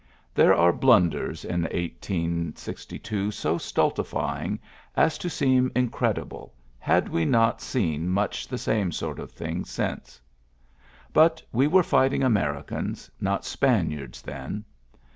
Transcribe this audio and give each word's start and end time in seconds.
There 0.33 0.55
are 0.55 0.73
blunders 0.73 1.45
in 1.45 1.61
1862 1.61 3.29
so 3.29 3.59
stultifying 3.59 4.57
as 4.97 5.19
to 5.19 5.29
seem 5.29 5.69
incredi 5.75 6.27
ble, 6.27 6.55
had 6.79 7.07
we 7.07 7.23
not 7.23 7.61
seen 7.61 8.09
much 8.09 8.47
the 8.47 8.57
same 8.57 8.91
sort 8.91 9.19
of 9.19 9.29
thing 9.31 9.63
since. 9.63 10.19
But 11.13 11.43
we 11.51 11.67
were 11.67 11.83
fight 11.83 12.13
ing 12.13 12.23
Americans, 12.23 13.11
not 13.21 13.45
Spaniards, 13.45 14.23
then. 14.23 14.65